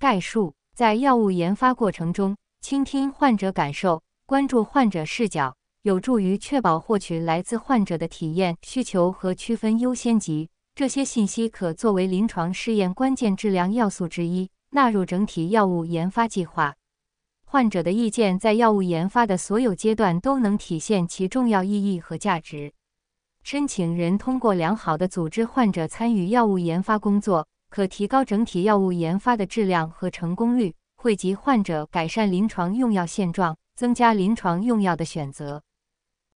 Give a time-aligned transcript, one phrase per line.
[0.00, 10.48] 概述：在药物研发过程中，倾听患者感受，关注患者视角，有助于确保获取来自患者的体验需求和区分优先级。
[10.74, 16.74] 这些信息可作为临床试验关键质量要素之一，纳入整体药物研发计划。
[17.44, 22.72] 患者的意见在药物研发的所有阶段都能体现其重要意义和价值。
[23.42, 35.62] 申请人通过良好的组织患者参与药物研发工作，可提高整体药物研发的质量和成功率，惠及患者，改善临床用药现状，增加临床用药的选择。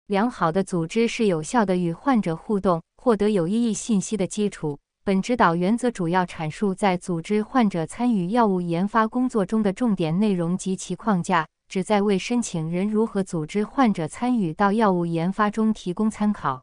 [0.07, 4.79] 良好的组织是有效的与患者互动、获得有意义信息的基础。
[5.03, 16.63] 本指导原则主要阐述在组织患者参与药物研发工作中的重点内容及其框架，旨在为申请人如何组织患者参与到药物研发中提供参考。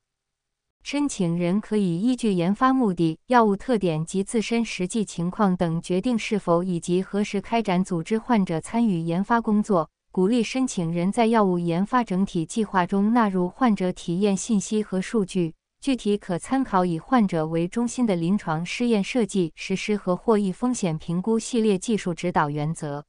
[0.84, 9.90] 申请人可以依据研发目的、药物特点及自身实际情况等，决定是否以及何时开展组织患者参与研发工作。
[10.12, 15.54] 鼓励申请人在药物研发整体计划中纳入患者体验信息和数据。
[15.80, 23.06] 具体可参考以患者为中心的临床试验设计、实施和获益风险评估系列技术指导原则。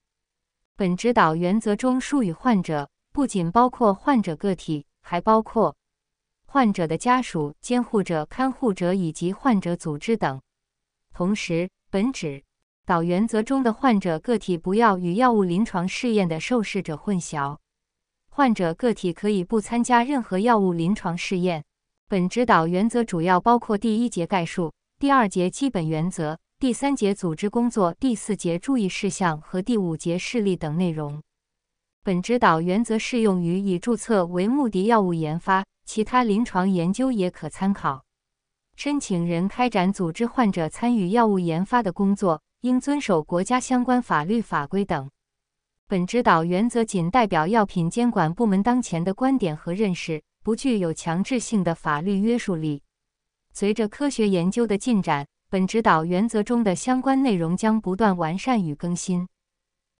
[0.77, 5.77] 本指导原则中术语“患者”不仅包括患者个体，还包括。
[6.53, 10.39] 患者的家属、监护者、看护者以及患者组织等。
[11.14, 12.42] 同时，本指
[12.84, 17.56] 导原则中的患者个体不要与药物临床试验的受试者混淆。
[18.28, 21.64] 患者个体可以不参加任何药物临床试验。
[22.06, 31.23] 本指导原则主要包括第一节概述、第二节基本原则、第三节组织工作、第四节注意事项和第五节示例等内容。
[32.05, 35.64] 本指导原则适用于以注册为目的药物研发。
[35.84, 38.05] 其他临床研究也可参考。
[38.77, 45.11] 申请人开展组织患者参与药物研发的工作，应遵守国家相关法律法规等。
[45.86, 52.83] 本指导原则仅代表药品监管部门当前的观点和认识，不具有强制性的法律约束力。
[53.52, 59.29] 随着科学研究的进展，本指导原则中的相关内容将不断完善与更新。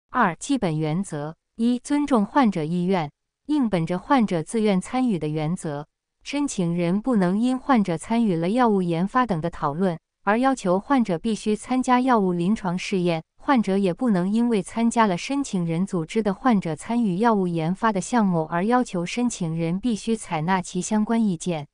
[0.09, 3.11] 二、基本原则：一、尊重患者意愿。
[3.47, 5.87] 应本着患者自愿参与的原则，
[6.23, 13.23] 申请人不能因患者参与了药物研发等的讨论而要求患者必须参加药物临床试验。
[13.45, 21.67] 患者也不能因为参加了申请人组织的患者参与药物研发的项目而要求申请人必须采纳其相关意见。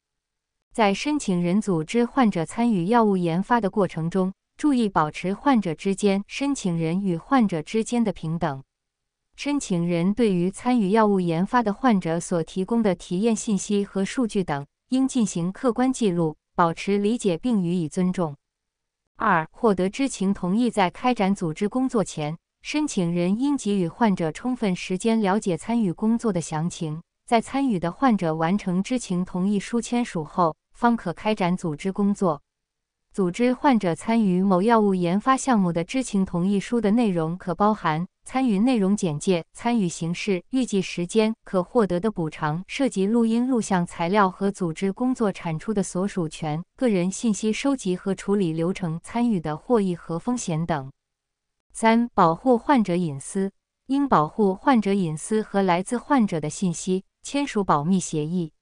[0.73, 8.63] 在申请人组织患者参与药物研发的过程中，注意保持患者之间、申请人与患者之间的平等。
[9.41, 18.35] 申请人对于参与药物研发的患者所提供的体验信息和数据等，应进行客观记录，保持理解并予以尊重。
[19.15, 32.41] 二、获得知情同意，在开展组织工作前，申请人应给予患者充分时间了解参与工作的详情，在参与的患者完成知情同意书签署后，方可开展组织工作。
[33.13, 38.05] 组织患者参与某药物研发项目的知情同意书的内容可包含。
[38.31, 50.91] 参与内容简介、参与形式、预计时间、可获得的补偿、涉及录音录像材料和组织工作产出的所属权、个人信息收集和处理流程、参与的获益和风险等。
[51.73, 53.51] 三、保护患者隐私，
[53.87, 58.53] 应保护患者隐私和来自患者的信息，签署保密协议。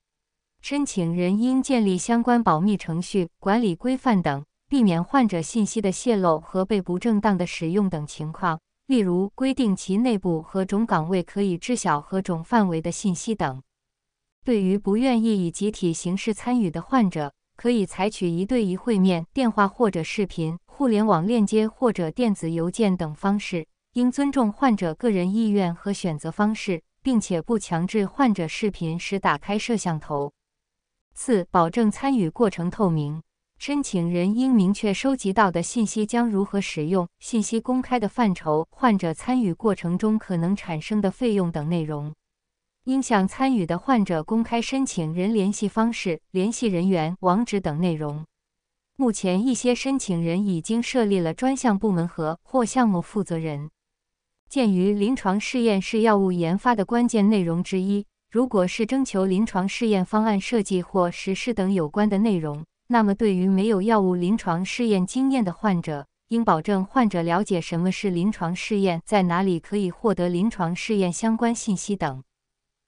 [0.62, 8.62] 申请人应建立相关保密程序、管理规范等，避免患者信息的泄露和被不正当的使用等情况。
[8.88, 13.62] 例如，规定其内部何种岗位可以知晓何种范围的信息等。
[14.46, 23.68] 对于不愿意以集体形式参与的患者，可以采取一对一会面、电话或者视频、互联网链接或者电子邮件等方式。
[23.94, 30.32] 应尊重患者个人意愿和选择方式，并且不强制患者视频时打开摄像头。
[31.14, 33.22] 四、保证参与过程透明。
[33.60, 42.14] 申请人应明确收集到的信息将如何使用、信息公开的范畴、患者参与过程中可能产生的费用等内容。
[42.84, 48.24] 应向参与的患者公开申请人联系方式、联系人员、网址等内容。
[48.96, 53.70] 目前，一些申请人已经设立了专项部门和或项目负责人。
[54.48, 62.64] 鉴于临床试验是药物研发的关键内容之一，如果是征求临床试验方案设计或实施等有关的内容。
[62.90, 72.24] 那么，对于没有药物临床试验经验的患者，应保证患者了解什么是临床试验，在哪里可以获得临床试验相关信息等。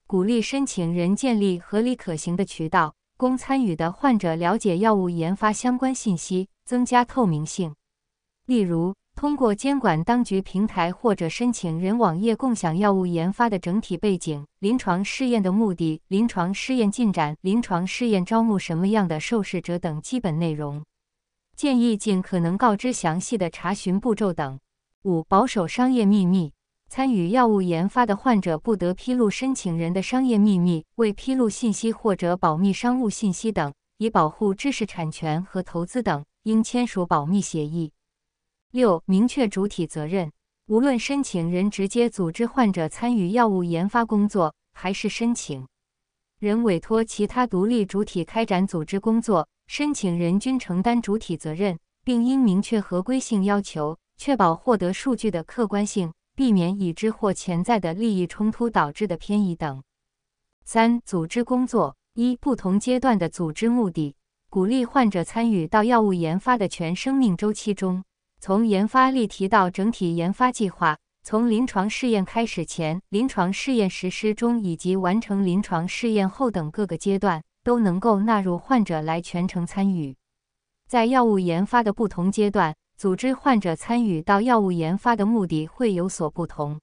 [0.06, 7.74] 鼓励申请人建立合理可行的渠道，供参与的患者了解药物研发相关信息，增加透明性。
[8.46, 20.82] 例如，通过监管当局平台或者申请人网页共享药物研发的整体背景、临床试验的目的、临床试验进展、临床试验招募什么样的受试者等基本内容。
[21.54, 24.58] 建议尽可能告知详细的查询步骤等。
[25.02, 26.54] 五、保守商业秘密。
[26.88, 36.24] 参与药物研发的患者不得披露申请人的商业秘密、未披露信息或者保密商务信息等，以保护知识产权和投资等。
[36.44, 37.92] 应签署保密协议。
[38.72, 40.30] 六、明确主体责任。
[40.66, 45.66] 无论申请人直接组织患者参与药物研发工作，还是申请
[46.38, 59.82] 人委托其他独立主体开展组织工作，申请人均承担主体责任，并应明确合规性要求，确保获得数据的客观性，避免已知或潜在的利益冲突导致的偏移等。
[60.64, 61.96] 三、组织工作。
[62.14, 64.16] 一、不同阶段的组织目的：
[64.48, 68.04] 鼓励患者参与到药物研发的全生命周期中。
[68.42, 80.16] 从研发例题到整体研发计划，从临床试验开始前、临床试验实施中以及完成临床试验后等各个阶段，都能够纳入患者来全程参与。
[80.88, 86.80] 在药物研发的不同阶段，组织患者参与到药物研发的目的会有所不同。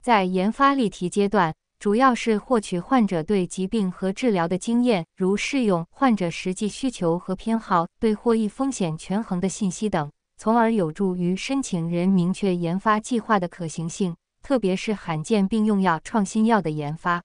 [0.00, 10.10] 在研发例题阶段，主要是获取患者对疾病和治疗的经验，如适用、患者实际需求和偏好、对获益风险权衡的信息等。
[10.42, 17.22] 从而有助于申请人明确研发计划的可行性，特别是罕见病用药、创新药的研发。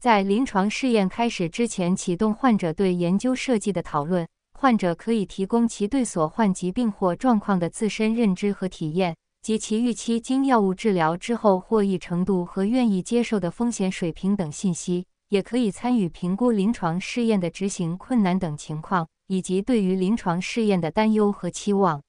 [0.00, 4.26] 在临床试验开始之前，启动患者对研究设计的讨论。
[4.58, 15.04] 患者可以提供其对所患疾病或状况的自身认知和体验，及其预期经药物治疗之后获益程度和愿意接受的风险水平等信息。
[15.28, 22.00] 也可以参与评估临床试验的执行困难等情况，以及对于临床试验的担忧和期望。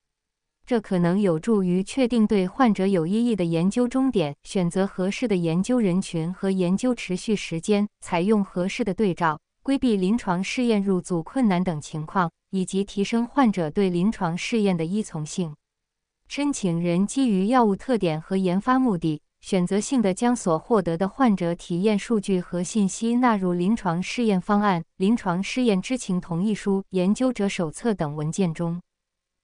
[0.71, 15.53] 这可能有助于确定对患者有意义的研究终点，选择合适的研究人群和研究持续时间，采用合适的对照，规避临床试验入组困难等情况，以及提升患者对临床试验的依从性。
[16.29, 28.79] 申请人基于药物特点和研发目的，选择性的将所获得的患者体验数据和信息纳入临床试验方案、临床试验知情同意书、研究者手册等文件中。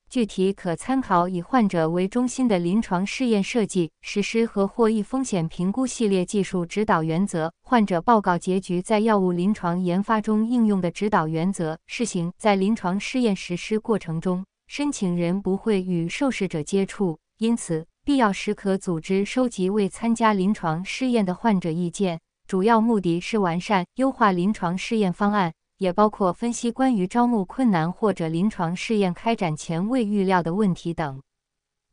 [0.10, 11.78] 具体可参考以患者为中心的临床试验设计、实施和获益风险评估系列技术指导原则、患者报告结局在药物临床研发中应用的指导原则。
[11.88, 25.52] 试行在临床试验实施过程中，申请人不会与受试者接触，因此必要时可组织收集未参加临床试验的患者意见，主要目的是完善、优化临床试验方案。
[25.78, 31.22] 也包括分析关于招募困难或者临床试验开展前未预料的问题等。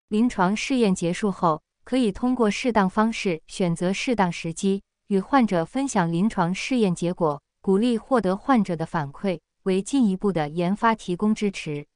[0.09, 11.87] 临床试验结束后，可以通过适当方式选择适当时机与患者分享临床试验结果，鼓励获得患者的反馈，为进一步的研发提供支持。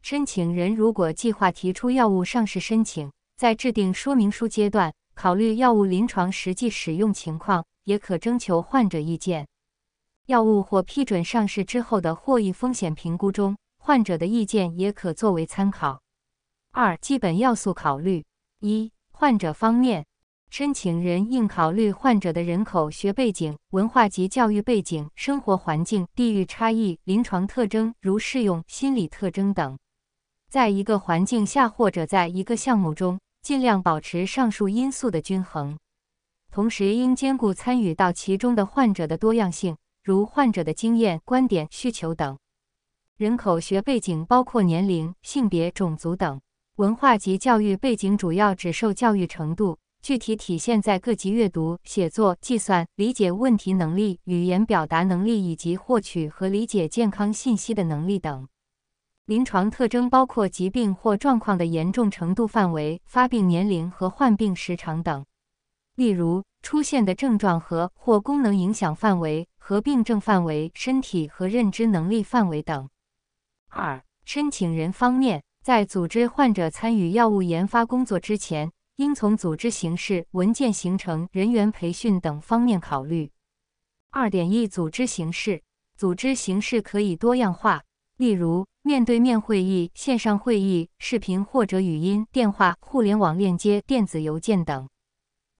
[0.00, 9.46] 申请人如果计划提出药物上市申请，在制定说明书阶段，考虑药物临床实际使用情况，也可征求患者意见。
[10.28, 16.02] 药物或批准上市之后的获益风险评估中，患者的意见也可作为参考。
[16.70, 18.22] 二、基本要素考虑：
[18.60, 20.04] 一、患者方面，
[20.50, 29.78] 申请人应考虑患者的人口学背景、文化及教育背景、生活环境、地域差异、临床特征如适用、心理特征等。
[30.50, 35.78] 在一个环境下或者在一个项目中，尽量保持上述因素的均衡，
[36.52, 39.74] 同时应兼顾参与到其中的患者的多样性。
[40.08, 42.38] 如患者的经验、观点、需求等，
[43.18, 46.38] 人口学背景包括年龄、性别、种族等；
[46.76, 58.48] 文化及教育背景主要指受教育程度，具体体现在各级阅读、写作、计算、理解问题能力、语言表达能力以及获取和理解健康信息的能力等。
[59.26, 65.26] 临床特征包括疾病或状况的严重程度范围、发病年龄和患病时长等。
[65.96, 69.48] 例如，出现的症状和或功能影响范围。
[69.68, 72.88] 合并症范围、身体和认知能力范围等。
[73.68, 83.30] 二、申请人方面，在组织患者参与药物研发工作之前，应从组织形式、文件形成、人员培训等方面考虑。
[84.10, 85.62] 二点一、组织形式，
[85.98, 87.82] 组织形式可以多样化，
[88.16, 94.88] 例如面对面会议、线上会议、视频或者语音、电话、互联网链接、电子邮件等。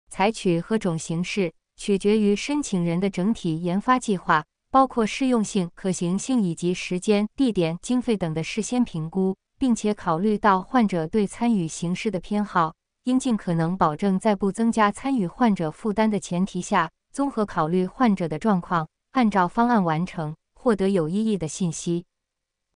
[0.08, 1.52] 采取何种形式？
[1.76, 12.74] 取决于申请人的整体研发计划，包括适用性、可行性以及时间、地点、经费等的事先评估，并且考虑到患者对参与形式的偏好，
[13.04, 22.06] 应尽可能保证在不增加参与患者负担的前提下，综合考虑患者的状况，按照方案完成，获得有意义的信息。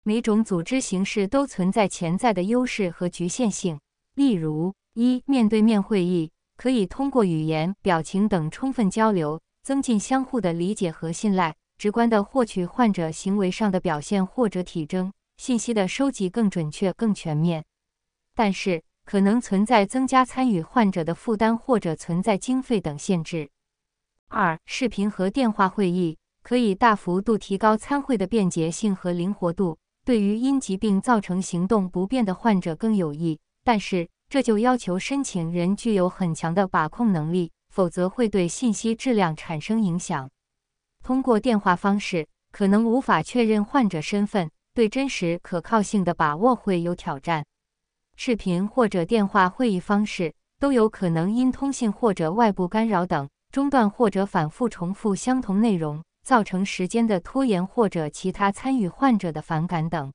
[0.04, 3.80] 每种组织形式都存在潜在的优势和局限性。
[4.16, 17.64] 例如，一面对面会议可以通过语言、表情等充分交流，增进相互的理解和信赖，直观地获取患者行为上的表现或者体征，信息的收集更准确、更全面。
[18.36, 23.50] 但是，可能存在增加参与患者的负担或者存在经费等限制。
[24.28, 29.78] 二、视频和电话会议可以大幅度提高参会的便捷性和灵活度。
[30.04, 40.30] 对于因疾病造成行动不便的患者更有益，但是这就要求申请人具有很强的把控能力，否则会对信息质量产生影响。
[41.04, 47.44] 通过电话方式可能无法确认患者身份，对真实可靠性的把握会有挑战。
[48.16, 56.04] 视频或者电话会议方式都有可能因通信或者外部干扰等中断或者反复重复相同内容。
[56.22, 60.14] 造成时间的拖延或者其他参与患者的反感等。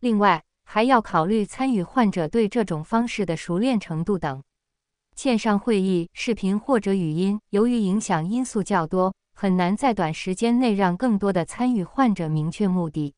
[0.00, 4.42] 另外，还要考虑参与患者对这种方式的熟练程度等。
[5.14, 13.14] 线上会议、视频或者语音，由于影响因素较多，很难在短时间内让更多的参与患者明确目的。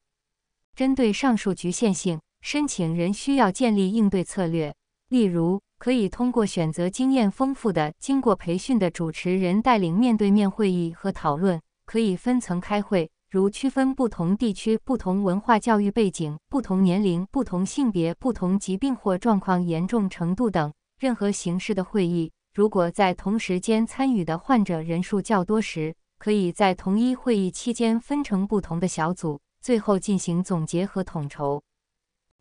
[0.77, 4.77] 针对上述局限性，申请人需要建立应对策略，
[5.09, 11.61] 例如可以通过选择经验丰富的、经过培训的主持人带领面对面会议和讨论。
[11.85, 22.33] 可以分层开会，如区分不同地区、不同文化教育背景、不同年龄、不同性别、不同疾病或状况严重程度等任何形式的会议。
[22.55, 31.63] 如果在同时间参与的患者人数较多时，可以在同一会议期间分成不同的小组，最后进行总结和统筹。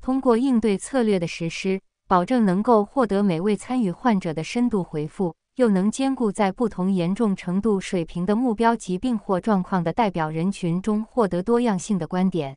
[0.02, 5.36] 通过应对策略的实施，保证能够获得每位参与患者的深度回复。
[5.58, 12.56] 又能兼顾在不同严重程度水平的目标疾病或状况的代表人群中获得多样性的观点，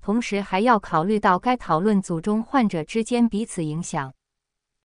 [0.00, 4.12] 同时还要考虑到该讨论组中患者之间彼此影响。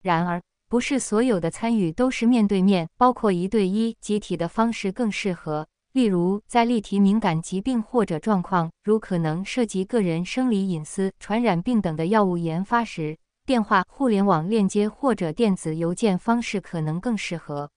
[0.01, 5.65] 然而，不是所有的参与都是面对面，包括一对一、集体的方式更适合。
[5.93, 13.17] 例如，在例题敏感疾病或者状况，如可能涉及个人生理隐私、传染病等的药物研发时。
[13.49, 17.71] 电话、互联网链接或者电子邮件方式可能更适合。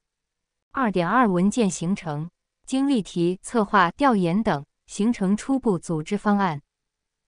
[0.70, 2.28] 二点二文件形成，
[2.66, 6.60] 经历题、策划、调研等形成初步组织方案，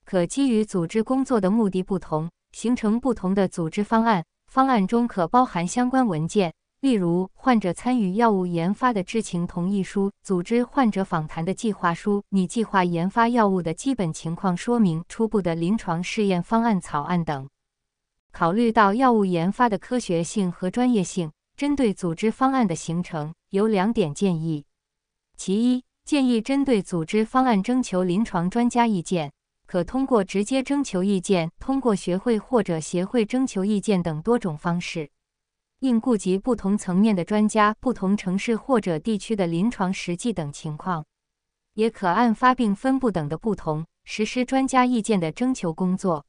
[0.04, 4.22] 可基于组织工作的目的不同，形成不同的组织方案。
[4.52, 17.48] 方案中可包含相关文件，例如患者参与药物研发的知情同意书、组织患者访谈的计划书、拟计划研发药物的基本情况说明、初步的临床试验方案草案等。
[18.36, 24.64] 考虑到药物研发的科学性和专业性，针对组织方案的形成，有两点建议。
[25.36, 29.32] 其一，建议针对组织方案征求临床专家意见，
[29.66, 35.08] 可通过直接征求意见、通过学会或者协会征求意见等多种方式，
[35.78, 41.06] 应顾及不同层面的专家、不同城市或者地区的临床实际等情况，
[41.74, 46.26] 也可按发病分布等的不同，实施专家意见的征求工作。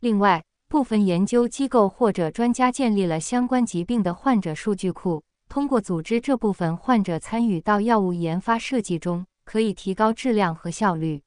[0.00, 11.22] 另外，部分研究机构或者专家建立了相关疾病的患者数据库，通过组织这部分患者参与到药物研发设计中，可以提高质量和效率。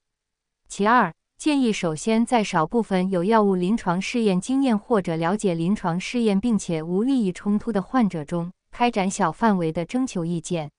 [0.69, 10.71] 其二，建议首先在少部分有药物临床试验经验或者了解临床试验并且无利益冲突的患者中，开展小范围的征求意见。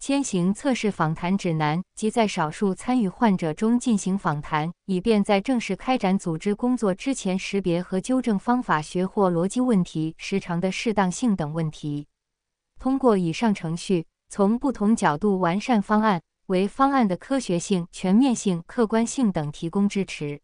[0.00, 12.06] 先行测试访谈指南，即在少数参与患者中进行访谈，以便在正式开展组织工作之前识别和纠正方法学或逻辑问题、时长的适当性等问题。
[12.78, 20.40] 通过以上程序，从不同角度完善方案，为方案的科学性、全面性、客观性等提供支持。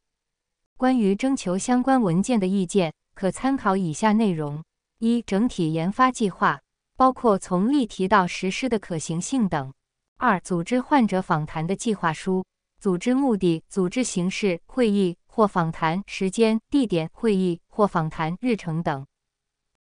[0.76, 4.62] 关于征求相关文件的意见，可参考以下内容：
[4.98, 6.60] 一、整体研发计划。
[6.96, 9.72] 包括从例题到实施的可行性等。
[10.16, 12.44] 二、组织患者访谈的计划书，
[12.80, 19.06] 组织目的、组织形式、会议或访谈时间、地点、会议或访谈日程等。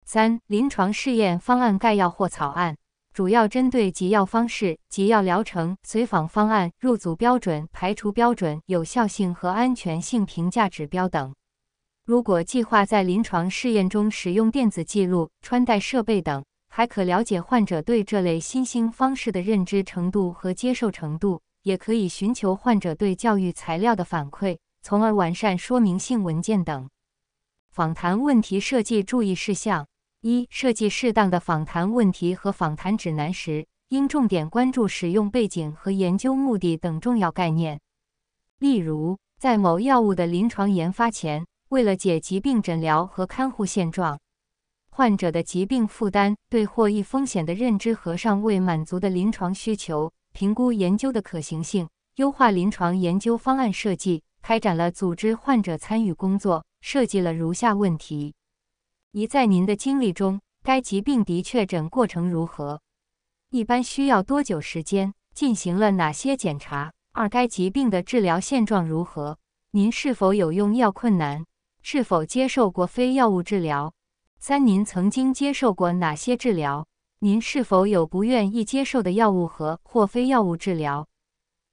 [0.04, 2.76] 三、临床试验方案概要或草案，
[3.14, 11.36] 主要针对给药方式、给药疗程、随访方案、入组标准、排除标准、有效性和安全性评价指标等。
[12.06, 16.44] 如果计划在临床试验中使用电子记录、穿戴设备等。
[16.76, 26.90] 还可了解患者对这类新兴方式的认知程度和接受程度，也可以寻求患者对教育材料的反馈，从而完善说明性文件等。
[27.70, 29.86] 访谈问题设计注意事项：
[30.22, 37.80] 一、设计适当的访谈问题和访谈指南时，应重点关注使用背景和研究目的等重要概念。
[38.58, 44.20] 例如，在某药物的临床研发前，为了解疾病诊疗和看护现状。
[44.96, 58.36] 患者的疾病负担、对获益风险的认知和尚未满足的临床需求，评估研究的可行性，优化临床研究方案设计，开展了组织患者参与工作，设计了如下问题：
[59.14, 62.80] 一、在您的经历中，该疾病的确诊过程如何？
[63.50, 65.16] 一般需要多久时间？
[65.34, 66.94] 进行了哪些检查？
[67.14, 69.40] 二、该疾病的治疗现状如何？
[69.72, 71.44] 您是否有用药困难？
[71.82, 73.92] 是否接受过非药物治疗？
[74.46, 76.86] 三、您曾经接受过哪些治疗？
[77.20, 81.08] 您是否有不愿意接受的药物和或非药物治疗？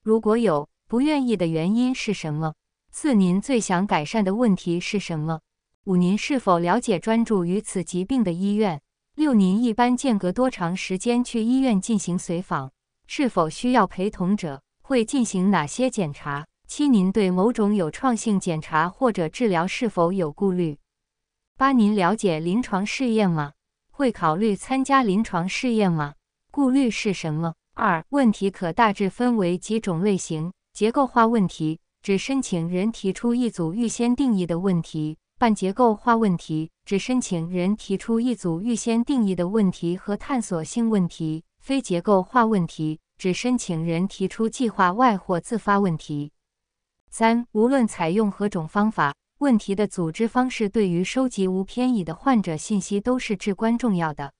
[0.04, 2.54] 如果有，不愿意的原因是什么？
[2.92, 5.40] 四、您最想改善的问题是什么？
[5.86, 8.80] 五、您是否了解专注于此疾病的医院？
[9.16, 12.70] 六、您一般间隔多长时间去医院进行随访？
[13.08, 14.62] 是否需要陪同者？
[14.80, 16.46] 会进行哪些检查？
[16.68, 20.78] 七、您对某种有创性检查或者治疗是否有顾虑？
[21.60, 23.52] 八，您了解临床试验吗？
[23.90, 26.14] 会考虑参加临床试验吗？
[26.50, 27.52] 顾虑是什么？
[27.74, 46.32] 二，问题可大致分为几种类型：结构化问题，指申请人提出一组预先定义的问题；半结构化问题，指申请人提出一组预先定义的问题和探索性问题；非结构化问题，指申请人提出计划外或自发问题。
[47.10, 49.12] 三，无论采用何种方法。
[49.40, 54.34] 问题的组织方式对于收集无偏倚的患者信息都是至关重要的。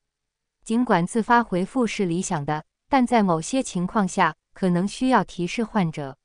[0.63, 6.19] 尽管自发回复是理想的，但在某些情况下可能需要提示患者。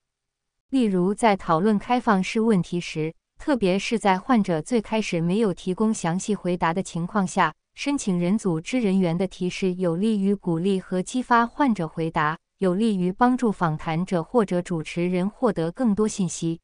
[0.72, 16.60] 例如，在讨论开放式问题时，特别是在患者最开始没有提供详细回答的情况下，申请人组织人员的提示有利于鼓励和激发患者回答，有利于帮助访谈者或者主持人获得更多信息。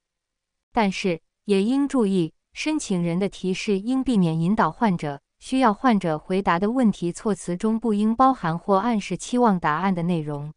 [0.73, 5.21] 但是，也应注意，申请人的提示应避免引导患者。
[5.39, 10.53] 需要患者回答的问题措辞中不应包含或暗示期望答案的内容。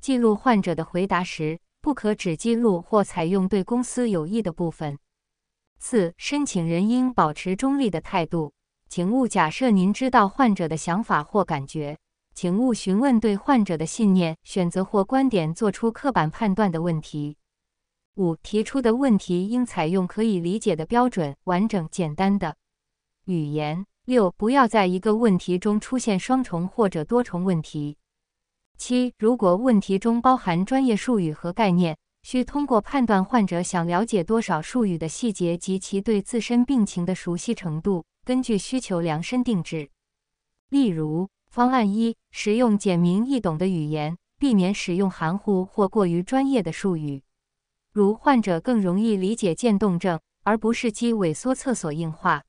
[0.00, 4.98] 记录患者的回答时，不可只记录或采用对公司有益的部分。
[5.78, 8.52] 四、申请人应保持中立的态度，
[8.88, 11.96] 请勿假设您知道患者的想法或感觉，
[12.34, 17.37] 请勿询问对患者的信念、选择或观点做出刻板判断的问题。
[18.18, 22.56] 五、提出的问题应采用可以理解的标准、完整、简单的
[23.26, 23.86] 语言。
[24.06, 27.96] 六、不要在一个问题中出现双重或者多重问题。
[28.76, 39.90] 七、如果问题中包含专业术语和概念，需通过判断患者想了解多少术语的细节及其对自身病情的熟悉程度，根据需求量身定制。
[40.70, 47.22] 例如，方案一：使用简明易懂的语言，避免使用含糊或过于专业的术语。
[47.98, 52.44] 如患者更容易理解渐冻症，而不是肌萎缩厕所硬化。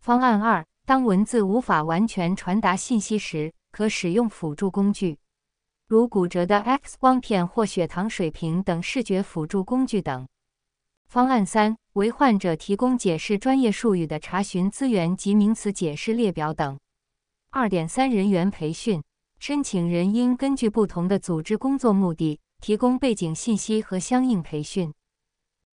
[0.00, 5.18] 方案二：当文字无法完全传达信息时，可使用辅助工具，
[5.88, 10.28] 如骨折的 X 光片或血糖水平等视觉辅助工具等。
[11.06, 16.78] 方案三：为患者提供解释专业术语的查询资源及名词解释列表等。
[17.48, 19.02] 二点三：人员培训，
[19.38, 22.40] 申请人应根据不同的组织工作目的。
[22.60, 24.92] 提供背景信息和相应培训。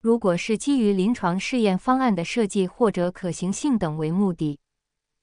[0.02, 4.60] 如果是基于临床试验方案的设计或者可行性等为目的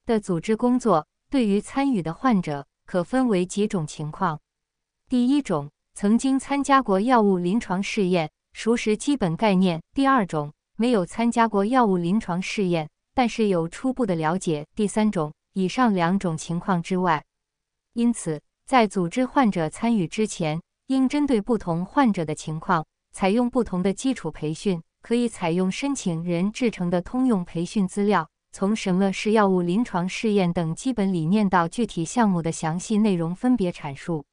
[0.06, 4.40] 的组织工作，对于参与的患者可分为几种情况。
[5.08, 17.22] 第一种，曾经参加过药物临床试验，熟识基本概念；第二种，没有参加过药物临床试验，但是有初步的了解；第三种，以上两种情况之外。
[17.92, 20.62] 因此，在组织患者参与之前。
[20.90, 24.82] 应针对不同患者的情况，采用不同的基础培训。
[25.02, 34.24] 可以采用申请人制成的通用培训资料，从什么是药物临床试验等基本理念到具体项目的详细内容分别阐述。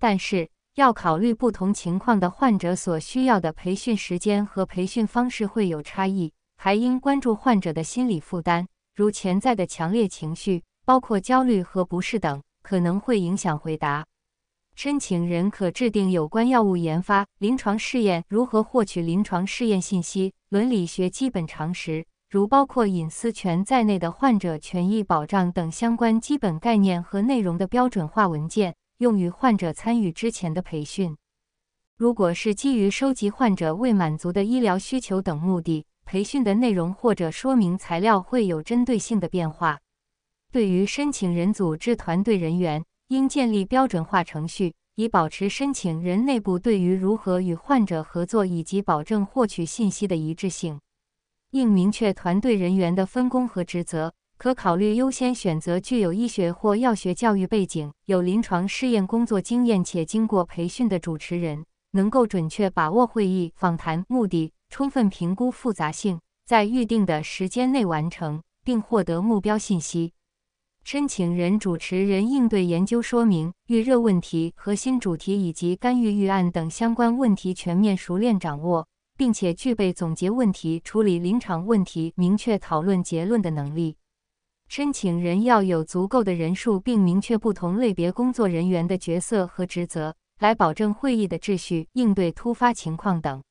[0.00, 14.04] 但是，要考虑不同情况的患者所需要的培训时间和培训方式会有差异，还应关注患者的心理负担，如潜在的强烈情绪，包括焦虑和不适等，可能会影响回答。
[14.74, 31.16] 申请人可制定有关药物研发、临床试验如何获取临床试验信息、伦理学基本常识，如包括隐私权在内的患者权益保障等相关基本概念和内容的标准化文件，用于患者参与之前的培训。
[31.96, 39.78] 如果是基于收集患者未满足的医疗需求等目的，培训的内容或者说明材料会有针对性的变化。
[40.50, 50.80] 对于申请人组织团队人员，应建立标准化程序，以保持申请人内部对于如何与患者合作以及保证获取信息的一致性。
[51.50, 54.12] 应明确团队人员的分工和职责。
[54.36, 70.13] 可考虑优先选择具有医学或药学教育背景、有临床试验工作经验且经过培训的主持人，能够准确把握会议访谈目的，充分评估复杂性，在预定的时间内完成，并获得目标信息。
[70.84, 83.96] 申请人主持人应对研究说明、预热问题、核心主题以及干预预案等相关问题全面熟练掌握，并且具备总结问题、处理临场问题、明确讨论结论的能力。
[84.68, 93.42] 申请人要有足够的人数，并明确不同类别工作人员的角色和职责，来保证会议的秩序、应对突发情况等。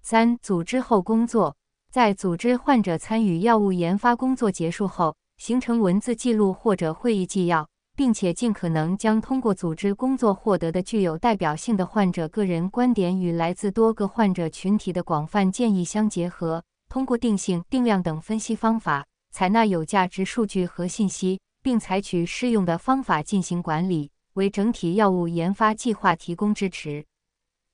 [0.00, 1.56] 三、组织后工作，
[1.90, 19.04] 在组织患者参与药物研发工作结束后，形成文字记录或者会议纪要，并且尽可能将通过组织工作获得的具有代表性的患者个人观点与来自多个患者群体的广泛建议相结合，通过定性、定量等分析方法。
[19.32, 27.04] 采纳有价值数据和信息，并采取适用的方法进行管理，为整体药物研发计划提供支持。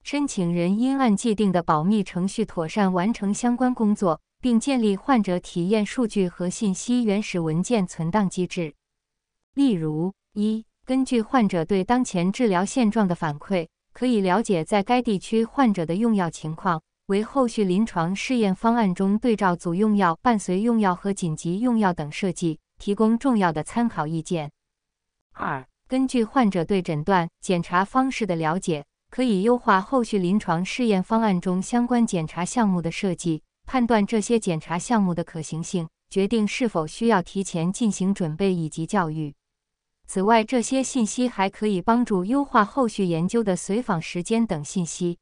[0.02, 8.74] 申请人应按既定的保密程序妥善完成相关工作，并建立患者体验数据和信息原始文件存档机制。
[9.54, 16.82] 例如，一、根据患者对当前治疗现状的反馈，可以了解在该地区患者的用药情况。
[17.06, 24.52] 为后续临床试验方案中对照组用药、伴随用药和紧急用药等设计提供重要的参考意见。
[25.32, 39.34] 二、根据患者对诊断、检查方式的了解，可以优化后续临床试验方案中相关检查项目的设计，判断这些检查项目的可行性，决定是否需要提前进行准备以及教育。
[40.06, 45.18] 此外，这些信息还可以帮助优化后续研究的随访时间等信息。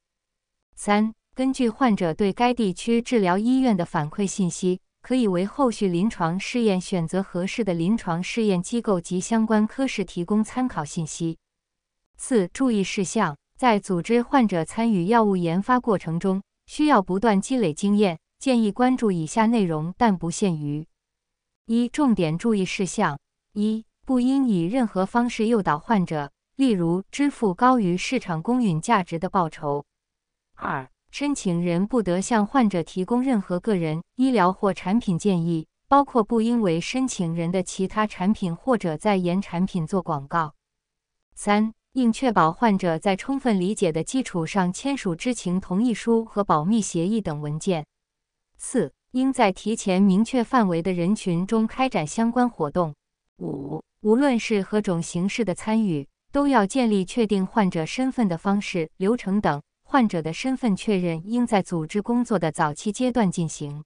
[0.76, 1.12] 三。
[1.34, 11.36] 根据患者对该地区治疗医院的反馈信息，可以为后续临床试验选择合适的临床试验机构及相关科室提供参考信息。
[12.16, 18.18] 四、注意事项：在组织患者参与药物研发过程中，需要不断积累经验。
[18.38, 20.86] 建议关注以下内容，但不限于：
[21.64, 23.18] 一、重点注意事项：
[23.52, 29.84] 一、不应以任何方式诱导患者，例如支付高于市场公允价值的报酬。
[30.54, 40.54] 二、申请人不得向患者提供任何个人医疗或产品建议，包括不应为申请人的其他产品或者在研产品做广告。
[41.34, 47.86] 三、应确保患者在充分理解的基础上签署知情同意书和保密协议等文件。
[48.58, 52.94] 四、应在提前明确范围的人群中开展相关活动。
[53.38, 59.62] 五、无论是何种形式的参与，都要建立确定患者身份的方式、流程等。
[59.88, 63.84] 患者的身份确认应在组织工作的早期阶段进行。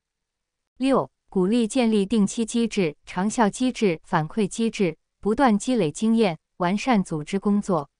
[0.78, 7.90] 六、鼓励建立定期机制、长效机制、反馈机制，不断积累经验，完善组织工作。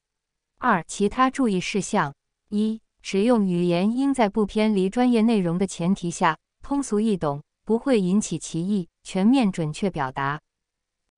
[0.57, 2.15] 二、其他注意事项：
[2.49, 6.39] 一、使用语言应在不偏离专业内容的前提下，
[6.71, 10.41] 通俗易懂，不会引起歧义，全面准确表达。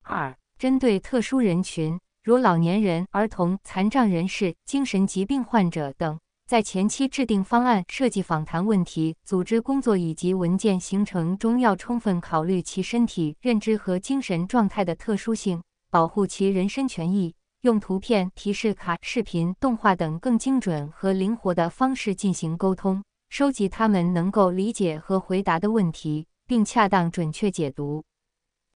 [0.01, 6.19] 二、针对特殊人群，如老年人、儿童、残障人士、精神疾病患者等。
[6.47, 15.61] 在前期制定方案、设计访谈问题、组织工作以及文件形成中，要充分考虑其身体、认知和精神状态的特殊性，
[15.91, 17.35] 保护其人身权益。
[17.61, 23.03] 用图片、提示卡、视频、动画等更精准和灵活的方式进行沟通，
[23.35, 28.03] 收集他们能够理解和回答的问题，并恰当准确解读。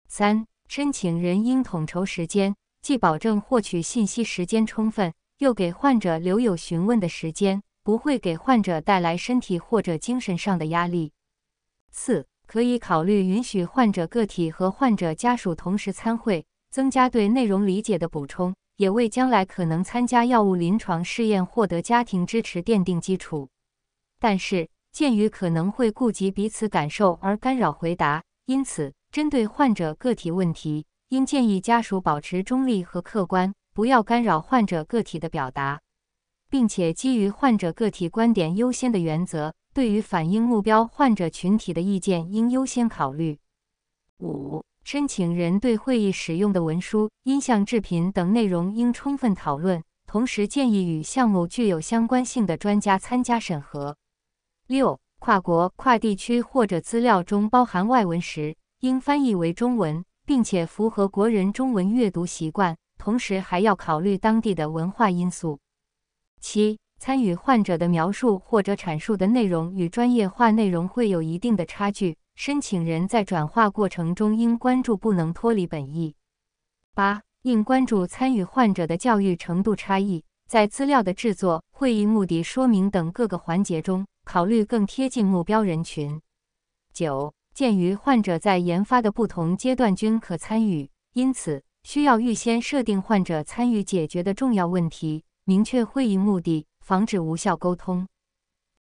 [0.08, 7.62] 三、申请人应统筹时间，既保证获取信息时间充分，又给患者留有询问的时间。
[7.82, 11.12] 不会给患者带来身体或者精神上的压力。
[11.90, 23.50] 四，可以考虑允许患者个体和患者家属同时参会，增加对内容理解的补充，也为将来可能参加药物临床试验获得家庭支持奠定基础。
[24.18, 35.81] 但是，鉴于可能会顾及彼此感受而干扰回答，因此，针对患者个体问题，应建议家属保持中立和客观，不要干扰患者个体的表达。
[36.48, 43.38] 并且基于患者个体观点优先的原则，对于反映目标患者群体的意见应优先考虑。
[44.20, 50.24] 五、申请人对会议使用的文书、音像制品等内容应充分讨论，同。
[50.26, 53.96] 时建议与项目具有相关性的专家参加审核。
[54.68, 65.61] 六、跨国、跨地区或者资料中包含外文时，应翻译为中文，并且符合国人中文阅读习惯，同时还要考虑当地的文化因素。
[66.40, 76.16] 七、参与患者的描述或者阐述的内容与专业化内容会有一定的差距，申请人在转化过程中应关注不能脱离本意。
[76.92, 86.20] 八、应关注参与患者的教育程度差异，在资料的制作、会议目的说明等各个环节中，考虑更贴近目标人群。
[86.92, 96.66] 九、鉴于患者在研发的不同阶段均可参与，因此需要预先设定患者参与解决的重要问题，明确会议目的。
[96.86, 98.06] 防止无效沟通。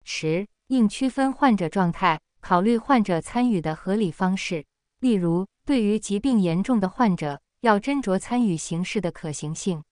[0.05, 4.64] 十、应区分患者状态，考虑患者参与的合理方式。
[5.00, 9.85] 例如，对于疾病严重的患者，要斟酌参与形式的可行性。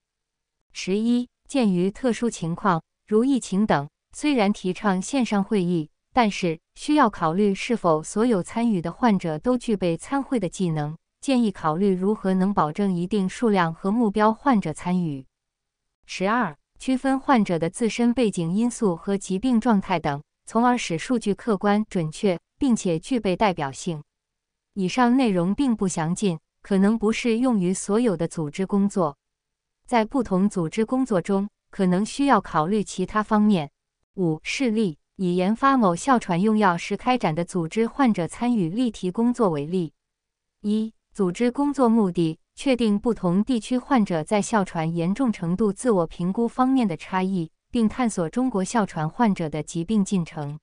[0.72, 15.26] 十一、鉴于特殊情况，如疫情等，虽然提倡线上会议，但是需要考虑是否所有参与的患者都具备参会的技能，建议考虑如何能保证一定数量和目标患者参与。
[16.06, 16.56] 十二。
[16.80, 24.04] 区分患者的自身背景因素和疾病状态等，从而使数据客观准确，并且具备代表性。
[24.74, 29.16] 以上内容并不详尽，可能不适用于所有的组织工作。
[29.86, 33.72] 在不同组织工作中，可能需要考虑其他方面。
[34.18, 39.92] 五、事例：以研发某哮喘用药时开展的组织患者参与例题工作为例。
[40.60, 42.38] 一、组织工作目的。
[42.58, 50.58] 确定不同地区患者在哮喘严重程度自我评估方面的差异，并探索中国哮喘患者的疾病进程。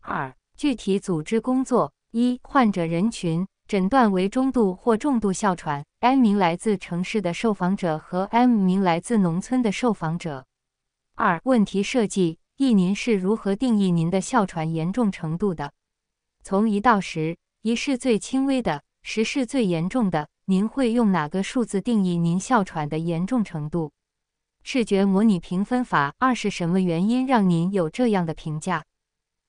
[0.00, 10.46] 二、具体组织工作：一、患者人群诊断为中度或重度哮喘，M 名来自城市的受访者和 M 名来自农村的受访者。
[11.14, 15.72] 二、问题设计：一、您是如何定义您的哮喘严重程度的？
[16.42, 20.28] 从一到十，一是最轻微的，十是最严重的。
[20.46, 23.92] 您会用哪个数字定义您哮喘的严重程度？
[24.64, 26.12] 视觉模拟评分法。
[26.18, 28.82] 二是什么原因让您有这样的评价？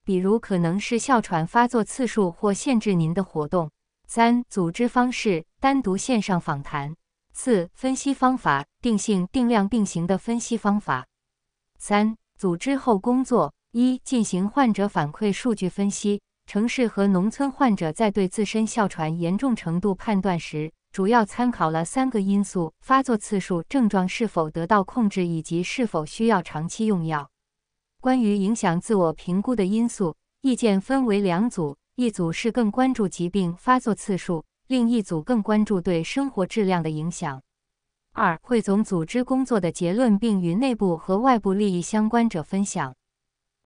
[0.06, 3.72] 比如可能是哮喘发作次数或限制您的活动。
[4.06, 6.96] 三、组织方式：单独线上访谈。
[7.34, 11.08] 四、分析方法：定性定量并行的分析方法。
[11.80, 16.22] 三、组织后工作：一、进行患者反馈数据分析。
[16.46, 20.72] 城市和农村患者在对自身哮喘严重程度判断时。
[20.94, 27.30] 主要参考了三个因素：发作次数、症状是否得到控制，以及是否需要长期用药。
[28.00, 37.42] 关于影响自我评估的因素，意见分为两组：一组是更关注疾病发作次数，另一组更关注对生活质量的影响。
[38.22, 42.94] 二、汇总组织工作的结论，并与内部和外部利益相关者分享。